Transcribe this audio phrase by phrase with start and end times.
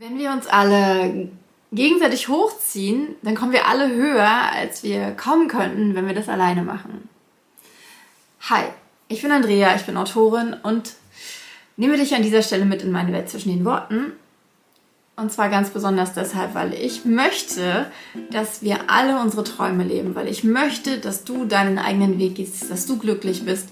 [0.00, 1.28] Wenn wir uns alle
[1.72, 6.62] gegenseitig hochziehen, dann kommen wir alle höher, als wir kommen könnten, wenn wir das alleine
[6.62, 7.08] machen.
[8.42, 8.62] Hi,
[9.08, 10.92] ich bin Andrea, ich bin Autorin und
[11.76, 14.12] nehme dich an dieser Stelle mit in meine Welt zwischen den Worten.
[15.16, 17.90] Und zwar ganz besonders deshalb, weil ich möchte,
[18.30, 22.70] dass wir alle unsere Träume leben, weil ich möchte, dass du deinen eigenen Weg gehst,
[22.70, 23.68] dass du glücklich bist.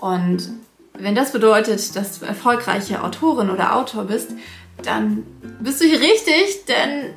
[0.00, 0.52] Und
[0.94, 4.30] wenn das bedeutet, dass du erfolgreiche Autorin oder Autor bist,
[4.86, 5.24] dann
[5.60, 7.14] bist du hier richtig, denn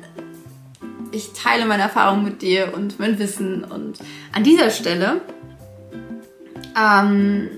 [1.12, 3.64] ich teile meine Erfahrungen mit dir und mein Wissen.
[3.64, 3.98] Und
[4.32, 5.20] an dieser Stelle
[6.78, 7.48] ähm,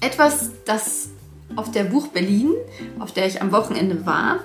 [0.00, 1.10] etwas, das
[1.54, 2.52] auf der Buch Berlin,
[2.98, 4.40] auf der ich am Wochenende war,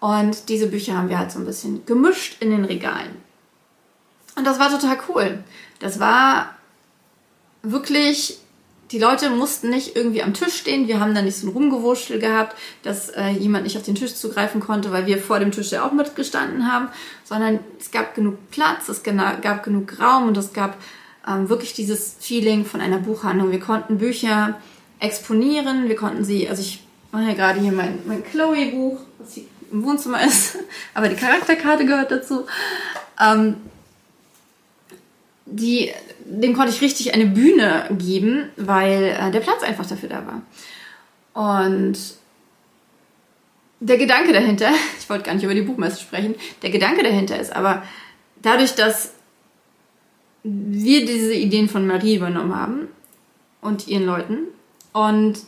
[0.00, 3.16] Und diese Bücher haben wir halt so ein bisschen gemischt in den Regalen.
[4.36, 5.44] Und das war total cool.
[5.78, 6.50] Das war
[7.62, 8.38] wirklich,
[8.92, 10.86] die Leute mussten nicht irgendwie am Tisch stehen.
[10.86, 14.14] Wir haben da nicht so ein Rumgewurschtel gehabt, dass äh, jemand nicht auf den Tisch
[14.14, 16.88] zugreifen konnte, weil wir vor dem Tisch ja auch mitgestanden haben,
[17.24, 20.76] sondern es gab genug Platz, es gab genug Raum und es gab
[21.26, 23.50] ähm, wirklich dieses Feeling von einer Buchhandlung.
[23.50, 24.60] Wir konnten Bücher
[25.00, 29.44] exponieren, wir konnten sie, also ich mache ja gerade hier mein, mein Chloe-Buch, was hier
[29.72, 30.58] im Wohnzimmer ist,
[30.94, 32.46] aber die Charakterkarte gehört dazu.
[33.20, 33.56] Ähm,
[35.46, 35.92] die,
[36.24, 40.42] dem konnte ich richtig eine Bühne geben, weil äh, der Platz einfach dafür da war.
[41.64, 41.96] Und
[43.80, 47.54] der Gedanke dahinter, ich wollte gar nicht über die Buchmesse sprechen, der Gedanke dahinter ist
[47.54, 47.82] aber,
[48.42, 49.12] dadurch, dass
[50.42, 52.88] wir diese Ideen von Marie übernommen haben
[53.60, 54.38] und ihren Leuten
[54.92, 55.38] und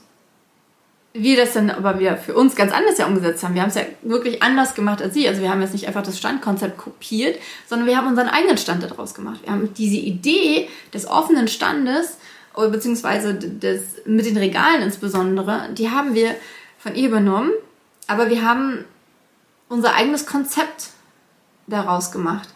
[1.23, 3.55] wir das dann aber wieder für uns ganz anders ja umgesetzt haben.
[3.55, 5.29] Wir haben es ja wirklich anders gemacht als sie.
[5.29, 8.83] Also wir haben jetzt nicht einfach das Standkonzept kopiert, sondern wir haben unseren eigenen Stand
[8.83, 9.41] daraus gemacht.
[9.45, 12.19] Wir haben diese Idee des offenen Standes,
[12.55, 16.35] beziehungsweise des, mit den Regalen insbesondere, die haben wir
[16.79, 17.53] von ihr übernommen,
[18.07, 18.85] aber wir haben
[19.69, 20.89] unser eigenes Konzept
[21.67, 22.49] daraus gemacht.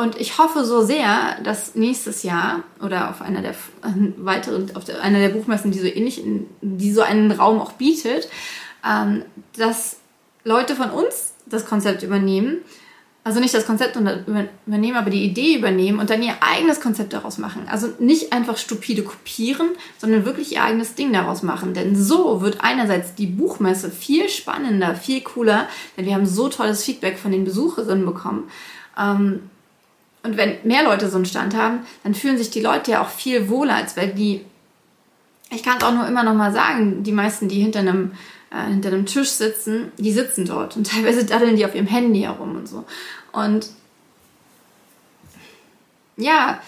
[0.00, 3.54] Und ich hoffe so sehr, dass nächstes Jahr oder auf einer der
[4.16, 6.22] weiteren, auf einer der Buchmessen, die so ähnlich,
[6.62, 8.30] die so einen Raum auch bietet,
[8.82, 9.24] ähm,
[9.58, 9.98] dass
[10.42, 12.62] Leute von uns das Konzept übernehmen.
[13.24, 17.36] Also nicht das Konzept übernehmen, aber die Idee übernehmen und dann ihr eigenes Konzept daraus
[17.36, 17.68] machen.
[17.70, 19.68] Also nicht einfach stupide kopieren,
[19.98, 21.74] sondern wirklich ihr eigenes Ding daraus machen.
[21.74, 25.68] Denn so wird einerseits die Buchmesse viel spannender, viel cooler,
[25.98, 28.44] denn wir haben so tolles Feedback von den Besucherinnen bekommen.
[28.98, 29.40] Ähm,
[30.22, 33.08] und wenn mehr Leute so einen Stand haben, dann fühlen sich die Leute ja auch
[33.08, 34.44] viel wohler, als wenn die,
[35.50, 38.12] ich kann es auch nur immer noch mal sagen, die meisten, die hinter einem,
[38.50, 42.20] äh, hinter einem Tisch sitzen, die sitzen dort und teilweise daddeln die auf ihrem Handy
[42.20, 42.84] herum und so.
[43.32, 43.68] Und
[46.16, 46.60] ja,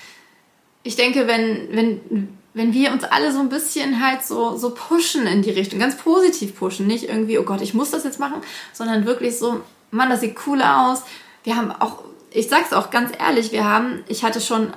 [0.82, 5.26] ich denke, wenn, wenn, wenn wir uns alle so ein bisschen halt so, so pushen
[5.26, 8.40] in die Richtung, ganz positiv pushen, nicht irgendwie, oh Gott, ich muss das jetzt machen,
[8.72, 9.60] sondern wirklich so,
[9.90, 11.02] Mann, das sieht cool aus.
[11.44, 12.02] Wir haben auch
[12.34, 14.72] ich sag's auch ganz ehrlich, wir haben, ich hatte schon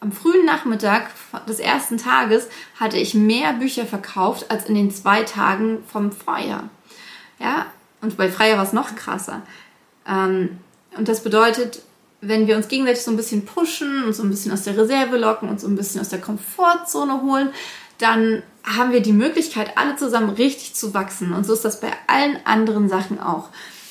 [0.00, 1.10] am frühen Nachmittag
[1.46, 2.48] des ersten Tages
[2.78, 6.70] hatte ich mehr Bücher verkauft als in den zwei Tagen vom Vorjahr.
[7.38, 7.66] Ja,
[8.00, 9.42] Und bei Freier war es noch krasser.
[10.06, 10.58] Ähm,
[10.96, 11.82] und das bedeutet,
[12.22, 15.16] wenn wir uns gegenseitig so ein bisschen pushen und so ein bisschen aus der Reserve
[15.16, 17.50] locken und so ein bisschen aus der Komfortzone holen,
[17.98, 21.32] dann haben wir die Möglichkeit, alle zusammen richtig zu wachsen.
[21.32, 23.48] Und so ist das bei allen anderen Sachen auch.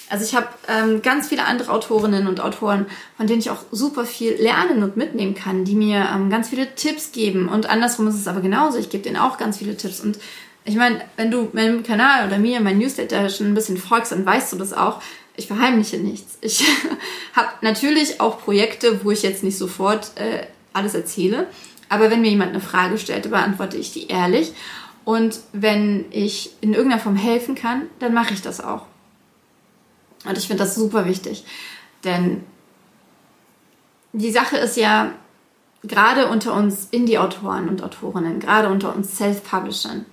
[0.09, 4.06] Also ich habe ähm, ganz viele andere Autorinnen und Autoren, von denen ich auch super
[4.06, 7.47] viel lernen und mitnehmen kann, die mir ähm, ganz viele Tipps geben.
[7.47, 8.79] Und andersrum ist es aber genauso.
[8.79, 10.00] Ich gebe denen auch ganz viele Tipps.
[10.00, 10.17] Und
[10.65, 14.25] ich meine, wenn du meinem Kanal oder mir, mein Newsletter schon ein bisschen folgst, dann
[14.25, 15.01] weißt du das auch.
[15.35, 16.38] Ich verheimliche nichts.
[16.41, 16.65] Ich
[17.35, 21.45] habe natürlich auch Projekte, wo ich jetzt nicht sofort äh, alles erzähle.
[21.88, 24.53] Aber wenn mir jemand eine Frage stellt, beantworte ich die ehrlich.
[25.06, 28.88] Und wenn ich in irgendeiner Form helfen kann, dann mache ich das auch.
[30.25, 31.45] Und ich finde das super wichtig.
[32.04, 32.44] Denn
[34.13, 35.13] die Sache ist ja,
[35.83, 40.06] gerade unter uns Indie-Autoren und Autorinnen, gerade unter uns Self-Publishern,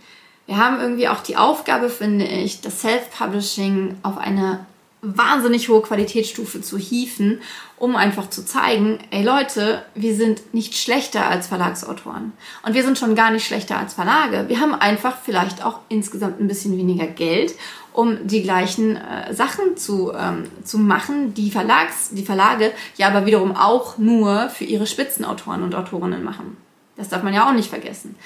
[0.46, 4.64] wir haben irgendwie auch die Aufgabe, finde ich, das Self-Publishing auf eine
[5.02, 7.40] wahnsinnig hohe Qualitätsstufe zu hieven,
[7.76, 12.32] um einfach zu zeigen, ey Leute, wir sind nicht schlechter als Verlagsautoren.
[12.64, 14.48] Und wir sind schon gar nicht schlechter als Verlage.
[14.48, 17.54] Wir haben einfach vielleicht auch insgesamt ein bisschen weniger Geld,
[17.92, 23.26] um die gleichen äh, Sachen zu, ähm, zu machen, die, Verlags, die Verlage ja aber
[23.26, 26.56] wiederum auch nur für ihre Spitzenautoren und Autorinnen machen.
[26.96, 28.16] Das darf man ja auch nicht vergessen.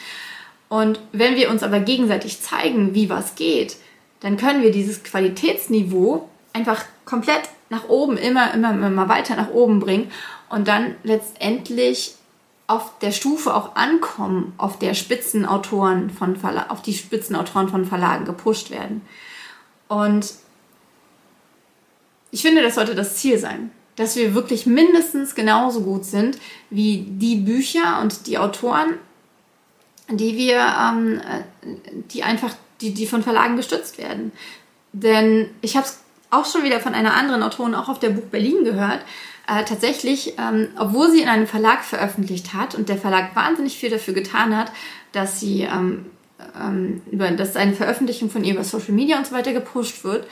[0.69, 3.77] Und wenn wir uns aber gegenseitig zeigen, wie was geht,
[4.21, 9.81] dann können wir dieses Qualitätsniveau einfach komplett nach oben, immer, immer, immer weiter nach oben
[9.81, 10.11] bringen
[10.49, 12.17] und dann letztendlich
[12.67, 18.25] auf der Stufe auch ankommen, auf der Spitzenautoren von Verla auf die Spitzenautoren von Verlagen
[18.25, 19.03] gepusht werden.
[19.89, 20.35] Und
[22.31, 26.39] ich finde, das sollte das Ziel sein, dass wir wirklich mindestens genauso gut sind
[26.71, 28.95] wie die Bücher und die Autoren,
[30.09, 31.21] die wir, ähm,
[32.13, 34.31] die einfach, die, die von Verlagen gestützt werden.
[34.93, 36.01] Denn ich habe es
[36.31, 39.01] auch schon wieder von einer anderen Autorin, auch auf der Buch Berlin gehört,
[39.49, 43.91] äh, tatsächlich, ähm, obwohl sie in einem Verlag veröffentlicht hat und der Verlag wahnsinnig viel
[43.91, 44.71] dafür getan hat,
[45.13, 46.07] dass sie ähm,
[46.61, 50.27] ähm, über, dass eine Veröffentlichung von ihr über Social Media und so weiter gepusht wird,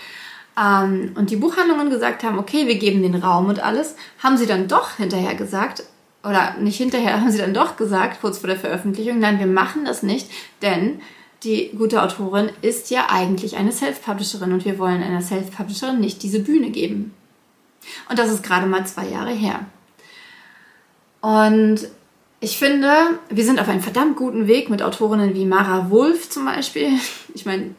[0.59, 4.47] ähm, und die Buchhandlungen gesagt haben, okay, wir geben den Raum und alles, haben sie
[4.47, 5.85] dann doch hinterher gesagt,
[6.25, 9.85] oder nicht hinterher, haben sie dann doch gesagt, kurz vor der Veröffentlichung, nein, wir machen
[9.85, 10.31] das nicht,
[10.63, 11.01] denn
[11.45, 16.41] die gute Autorin ist ja eigentlich eine Self-Publisherin und wir wollen einer Self-Publisherin nicht diese
[16.41, 17.15] Bühne geben.
[18.09, 19.61] Und das ist gerade mal zwei Jahre her.
[21.21, 21.89] Und
[22.41, 26.45] ich finde, wir sind auf einem verdammt guten Weg mit Autorinnen wie Mara Wolf zum
[26.45, 26.91] Beispiel.
[27.35, 27.75] Ich meine,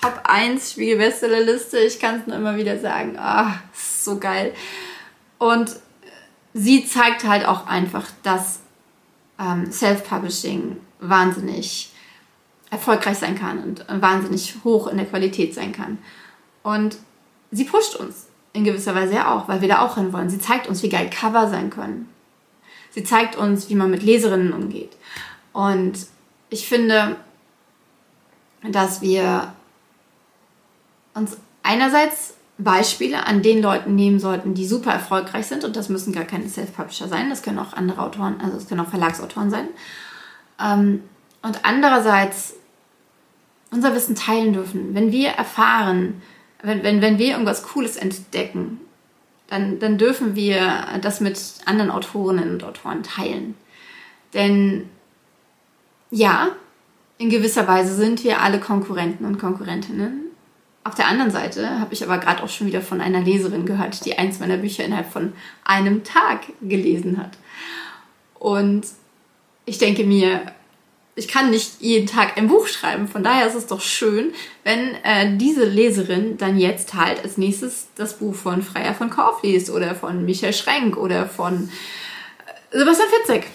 [0.00, 3.16] Top 1 Spiegelbestsellerliste, ich kann es nur immer wieder sagen.
[3.18, 4.52] Ah, so geil.
[5.38, 5.74] Und
[6.54, 8.60] sie zeigt halt auch einfach, dass
[9.40, 11.90] ähm, Self-Publishing wahnsinnig
[12.76, 15.98] erfolgreich sein kann und wahnsinnig hoch in der Qualität sein kann.
[16.62, 16.98] Und
[17.50, 20.30] sie pusht uns in gewisser Weise ja auch, weil wir da auch hin wollen.
[20.30, 22.08] Sie zeigt uns, wie geil Cover sein können.
[22.90, 24.96] Sie zeigt uns, wie man mit Leserinnen umgeht.
[25.52, 25.94] Und
[26.48, 27.16] ich finde,
[28.62, 29.52] dass wir
[31.14, 35.64] uns einerseits Beispiele an den Leuten nehmen sollten, die super erfolgreich sind.
[35.64, 37.28] Und das müssen gar keine Self-Publisher sein.
[37.28, 39.68] Das können auch andere Autoren, also es können auch Verlagsautoren sein.
[40.62, 41.02] Ähm,
[41.42, 42.54] und andererseits
[43.70, 44.94] unser Wissen teilen dürfen.
[44.94, 46.22] Wenn wir erfahren,
[46.62, 48.80] wenn, wenn, wenn wir irgendwas Cooles entdecken,
[49.48, 53.54] dann, dann dürfen wir das mit anderen Autorinnen und Autoren teilen.
[54.34, 54.88] Denn
[56.10, 56.48] ja,
[57.18, 60.26] in gewisser Weise sind wir alle Konkurrenten und Konkurrentinnen.
[60.84, 64.04] Auf der anderen Seite habe ich aber gerade auch schon wieder von einer Leserin gehört,
[64.04, 65.32] die eins meiner Bücher innerhalb von
[65.64, 67.36] einem Tag gelesen hat.
[68.38, 68.86] Und
[69.64, 70.42] ich denke mir,
[71.18, 73.08] ich kann nicht jeden Tag ein Buch schreiben.
[73.08, 77.88] Von daher ist es doch schön, wenn äh, diese Leserin dann jetzt halt als nächstes
[77.96, 81.70] das Buch von Freier von Kauf liest oder von Michael Schrenk oder von
[82.70, 83.46] äh, Sebastian Fitzek.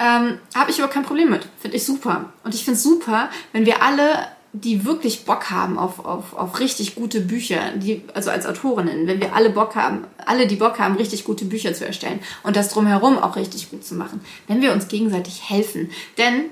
[0.00, 1.46] Ähm, Habe ich überhaupt kein Problem mit.
[1.60, 2.32] Finde ich super.
[2.42, 6.58] Und ich finde es super, wenn wir alle, die wirklich Bock haben auf, auf, auf
[6.58, 10.80] richtig gute Bücher, die, also als Autorinnen, wenn wir alle Bock haben, alle, die Bock
[10.80, 14.60] haben, richtig gute Bücher zu erstellen und das drumherum auch richtig gut zu machen, wenn
[14.60, 15.90] wir uns gegenseitig helfen.
[16.18, 16.50] Denn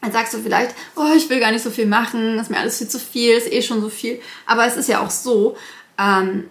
[0.00, 2.78] dann sagst du vielleicht, oh, ich will gar nicht so viel machen, ist mir alles
[2.78, 4.20] viel zu viel, ist eh schon so viel.
[4.46, 5.56] Aber es ist ja auch so,
[5.98, 6.48] ähm,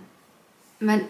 [0.80, 1.02] man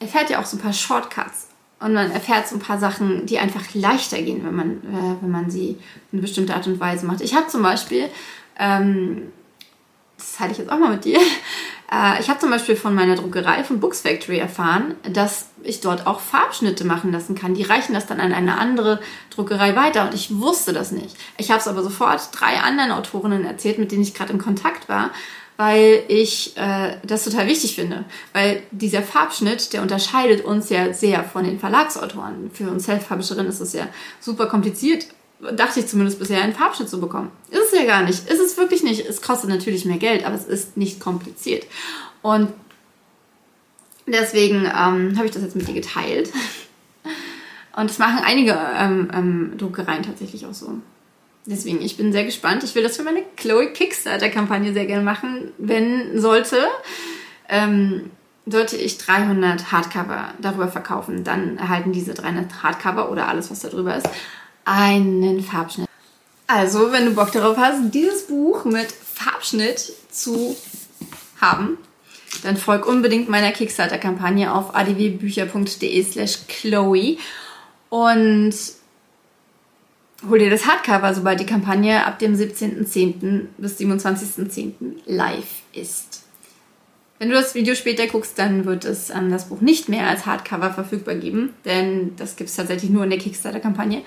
[0.00, 1.48] erfährt ja auch so ein paar Shortcuts
[1.80, 5.30] und man erfährt so ein paar Sachen, die einfach leichter gehen, wenn man, äh, wenn
[5.30, 5.78] man sie in
[6.12, 7.20] eine bestimmte Art und Weise macht.
[7.20, 8.08] Ich habe zum Beispiel,
[8.58, 9.32] ähm,
[10.16, 11.20] das teile ich jetzt auch mal mit dir,
[11.90, 16.06] äh, ich habe zum Beispiel von meiner Druckerei, von Books Factory erfahren, dass ich dort
[16.06, 17.54] auch Farbschnitte machen lassen kann.
[17.54, 19.00] Die reichen das dann an eine andere
[19.30, 21.16] Druckerei weiter und ich wusste das nicht.
[21.38, 24.88] Ich habe es aber sofort drei anderen Autorinnen erzählt, mit denen ich gerade in Kontakt
[24.88, 25.10] war.
[25.58, 28.04] weil ich äh, das total wichtig finde.
[28.34, 32.50] Weil dieser Farbschnitt, der unterscheidet uns ja sehr von den Verlagsautoren.
[32.52, 33.88] Für uns Self-Publisherinnen ist es ja
[34.20, 35.06] super kompliziert,
[35.40, 37.30] dachte ich zumindest bisher, einen Farbschnitt zu bekommen.
[37.50, 38.28] Ist es ja gar nicht.
[38.28, 39.06] Ist es wirklich nicht.
[39.06, 41.66] Es kostet natürlich mehr Geld, aber es ist nicht kompliziert.
[42.22, 42.52] Und
[44.06, 46.32] deswegen ähm, habe ich das jetzt mit dir geteilt.
[47.76, 50.78] Und das machen einige ähm, ähm, Druckereien tatsächlich auch so.
[51.44, 52.64] Deswegen, ich bin sehr gespannt.
[52.64, 56.66] Ich will das für meine Chloe Kickstarter-Kampagne sehr gerne machen, wenn sollte.
[57.48, 58.10] Ähm,
[58.46, 63.68] sollte ich 300 Hardcover darüber verkaufen, dann erhalten diese 300 Hardcover oder alles, was da
[63.68, 64.08] drüber ist,
[64.66, 65.88] einen Farbschnitt.
[66.46, 70.54] Also, wenn du Bock darauf hast, dieses Buch mit Farbschnitt zu
[71.40, 71.78] haben,
[72.42, 77.16] dann folg unbedingt meiner Kickstarter-Kampagne auf adwbücher.de slash Chloe
[77.88, 78.54] und
[80.28, 83.46] hol dir das Hardcover, sobald die Kampagne ab dem 17.10.
[83.58, 84.72] bis 27.10.
[85.06, 86.25] live ist.
[87.18, 90.26] Wenn du das Video später guckst, dann wird es ähm, das Buch nicht mehr als
[90.26, 94.02] Hardcover verfügbar geben, denn das gibt es tatsächlich nur in der Kickstarter-Kampagne.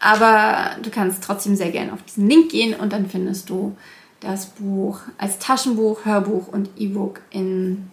[0.00, 3.76] Aber du kannst trotzdem sehr gerne auf diesen Link gehen und dann findest du
[4.20, 7.90] das Buch als Taschenbuch, Hörbuch und E-Book in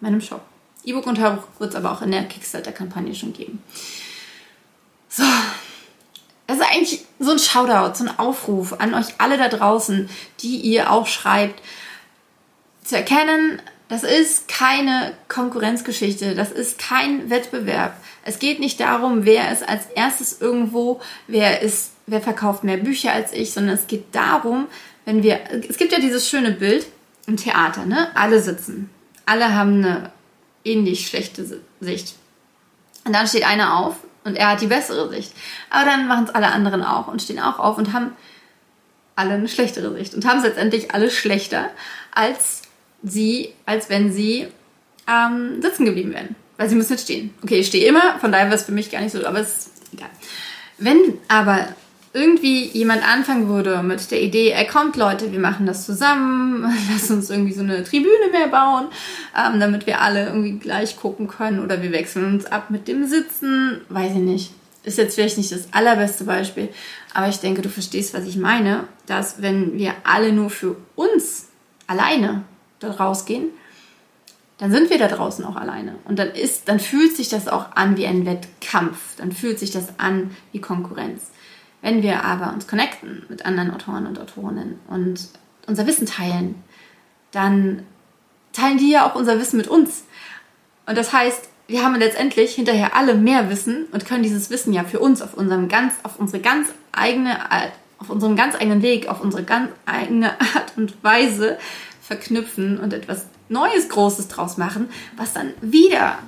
[0.00, 0.42] meinem Shop.
[0.84, 3.62] E-Book und Hörbuch wird es aber auch in der Kickstarter-Kampagne schon geben.
[5.08, 5.22] So,
[6.46, 10.08] das ist eigentlich so ein Shoutout, so ein Aufruf an euch alle da draußen,
[10.40, 11.62] die ihr auch schreibt,
[12.84, 13.62] zu erkennen,
[13.92, 17.94] das ist keine Konkurrenzgeschichte, das ist kein Wettbewerb.
[18.24, 23.12] Es geht nicht darum, wer ist als erstes irgendwo, wer ist, wer verkauft mehr Bücher
[23.12, 24.66] als ich, sondern es geht darum,
[25.04, 26.86] wenn wir, es gibt ja dieses schöne Bild
[27.26, 28.08] im Theater, ne?
[28.14, 28.88] Alle sitzen,
[29.26, 30.10] alle haben eine
[30.64, 32.14] ähnlich schlechte Sicht.
[33.04, 35.34] Und dann steht einer auf und er hat die bessere Sicht.
[35.68, 38.16] Aber dann machen es alle anderen auch und stehen auch auf und haben
[39.16, 41.68] alle eine schlechtere Sicht und haben es letztendlich alle schlechter
[42.14, 42.61] als
[43.02, 44.46] sie, als wenn sie
[45.08, 46.36] ähm, sitzen geblieben wären.
[46.56, 47.34] Weil sie müssen jetzt stehen.
[47.42, 49.58] Okay, ich stehe immer, von daher wäre es für mich gar nicht so, aber es
[49.58, 50.10] ist egal.
[50.78, 51.68] Wenn aber
[52.14, 57.10] irgendwie jemand anfangen würde mit der Idee, er kommt Leute, wir machen das zusammen, lass
[57.10, 58.88] uns irgendwie so eine Tribüne mehr bauen,
[59.36, 63.06] ähm, damit wir alle irgendwie gleich gucken können oder wir wechseln uns ab mit dem
[63.06, 64.52] Sitzen, weiß ich nicht.
[64.84, 66.68] Ist jetzt vielleicht nicht das allerbeste Beispiel,
[67.14, 71.48] aber ich denke, du verstehst, was ich meine, dass wenn wir alle nur für uns
[71.86, 72.42] alleine
[72.90, 73.50] rausgehen,
[74.58, 75.96] dann sind wir da draußen auch alleine.
[76.04, 79.16] Und dann ist, dann fühlt sich das auch an wie ein Wettkampf.
[79.16, 81.30] Dann fühlt sich das an wie Konkurrenz.
[81.80, 85.28] Wenn wir aber uns connecten mit anderen Autoren und Autorinnen und
[85.66, 86.54] unser Wissen teilen,
[87.32, 87.82] dann
[88.52, 90.04] teilen die ja auch unser Wissen mit uns.
[90.86, 94.84] Und das heißt, wir haben letztendlich hinterher alle mehr Wissen und können dieses Wissen ja
[94.84, 97.38] für uns auf unserem ganz, auf unsere ganz eigene,
[97.98, 101.58] auf unserem ganz eigenen Weg, auf unsere ganz eigene Art und Weise
[102.12, 106.18] verknüpfen und etwas Neues, Großes draus machen, was dann wieder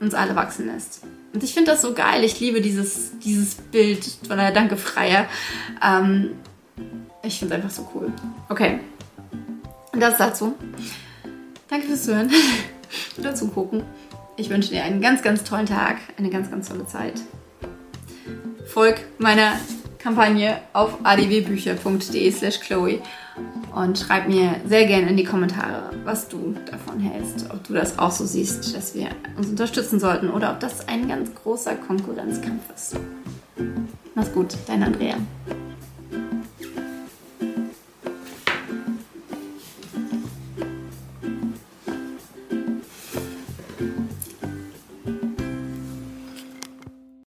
[0.00, 1.02] uns alle wachsen lässt.
[1.32, 2.22] Und ich finde das so geil.
[2.22, 5.26] Ich liebe dieses, dieses Bild von der Danke Freier.
[5.82, 6.30] Ähm,
[7.22, 8.12] ich finde es einfach so cool.
[8.48, 8.78] Okay.
[9.92, 10.54] Und das dazu.
[11.68, 12.30] Danke fürs Hören
[13.18, 13.82] oder zugucken.
[14.36, 17.14] Ich wünsche dir einen ganz, ganz tollen Tag, eine ganz, ganz tolle Zeit.
[18.66, 19.54] Folg meiner
[20.02, 23.00] Kampagne auf adwbücher.de slash Chloe
[23.74, 27.98] und schreib mir sehr gerne in die Kommentare, was du davon hältst, ob du das
[27.98, 32.62] auch so siehst, dass wir uns unterstützen sollten oder ob das ein ganz großer Konkurrenzkampf
[32.74, 32.96] ist.
[34.14, 35.16] Mach's gut, dein Andrea.